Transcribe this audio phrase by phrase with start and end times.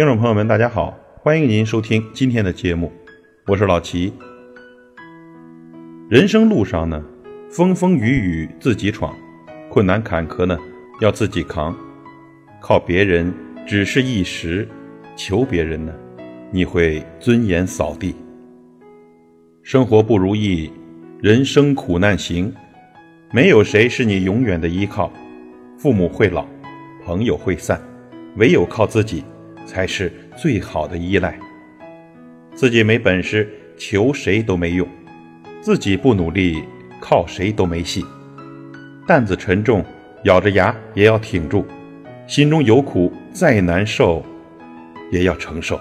[0.00, 2.90] 听众朋友们，大家好，欢迎您收听今天的节目，
[3.46, 4.10] 我是老齐。
[6.08, 7.04] 人生路上呢，
[7.50, 9.14] 风风雨雨自己闯，
[9.68, 10.56] 困难坎坷呢
[11.02, 11.76] 要自己扛，
[12.62, 13.30] 靠别人
[13.66, 14.66] 只是一时，
[15.16, 15.92] 求别人呢，
[16.50, 18.16] 你会尊严扫地。
[19.62, 20.72] 生活不如意，
[21.20, 22.50] 人生苦难行，
[23.32, 25.12] 没有谁是你永远的依靠。
[25.76, 26.46] 父母会老，
[27.04, 27.78] 朋友会散，
[28.38, 29.22] 唯有靠自己，
[29.66, 31.38] 才是最好的依赖。
[32.54, 34.86] 自己没本事，求谁都没用；
[35.60, 36.62] 自己不努力，
[37.00, 38.04] 靠谁都没戏。
[39.06, 39.84] 担子沉重，
[40.24, 41.64] 咬着牙也要挺住；
[42.26, 44.24] 心中有苦，再难受，
[45.10, 45.80] 也要承受。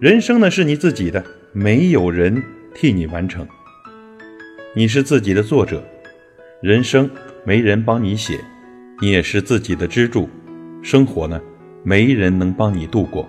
[0.00, 2.42] 人生呢，是你自己的，没有人
[2.74, 3.46] 替你完成。
[4.76, 5.82] 你是自己的作者，
[6.62, 7.10] 人生
[7.44, 8.38] 没人帮你写。
[9.00, 10.28] 你也是自己的支柱，
[10.82, 11.40] 生活呢，
[11.88, 13.26] 没人能帮你度过。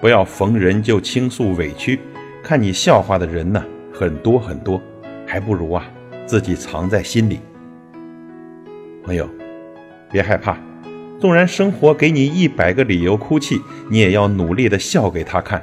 [0.00, 1.98] 不要逢人就倾诉委屈，
[2.40, 4.80] 看你笑话的人呢很多很多，
[5.26, 5.84] 还不如啊
[6.24, 7.40] 自己藏在心里。
[9.04, 9.28] 朋友，
[10.08, 10.56] 别害怕，
[11.18, 15.60] 纵然生活给你一百个理由哭泣，你也要努力的笑给他看，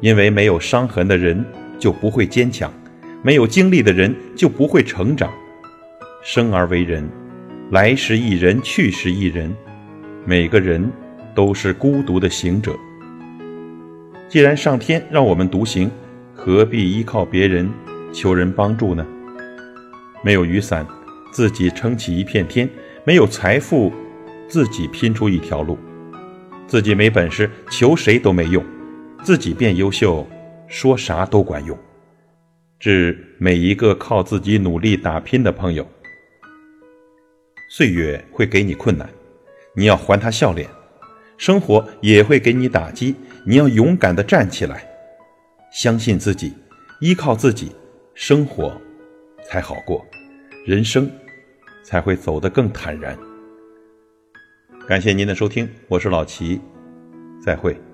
[0.00, 1.44] 因为没有伤痕的人
[1.80, 2.72] 就不会坚强，
[3.24, 5.28] 没有经历的人就不会成长。
[6.22, 7.04] 生而为人。
[7.72, 9.54] 来时一人，去时一人，
[10.24, 10.90] 每个人
[11.38, 12.76] 都是孤独的行者。
[14.28, 15.88] 既然上天让我们独行，
[16.34, 17.70] 何必依靠别人
[18.12, 19.06] 求人帮助呢？
[20.24, 20.84] 没有雨伞，
[21.30, 22.66] 自己撑起一片天；
[23.04, 23.92] 没有财富，
[24.48, 25.78] 自己拼出一条路。
[26.66, 28.60] 自己没本事，求谁都没用；
[29.22, 30.26] 自己变优秀，
[30.66, 31.78] 说啥都管用。
[32.80, 35.86] 致每一个靠自己努力打拼的朋友。
[37.70, 39.08] 岁月会给你困难，
[39.76, 40.68] 你要还他笑脸；
[41.38, 43.14] 生活也会给你打击，
[43.46, 44.84] 你要勇敢的站起来，
[45.72, 46.52] 相信自己，
[47.00, 47.70] 依靠自己，
[48.12, 48.78] 生活
[49.46, 50.04] 才好过，
[50.66, 51.08] 人生
[51.84, 53.16] 才会走得更坦然。
[54.88, 56.60] 感谢您的收听，我是老齐，
[57.40, 57.87] 再会。